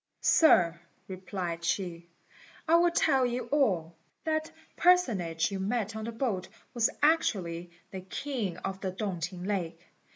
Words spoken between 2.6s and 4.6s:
"I will tell you all. That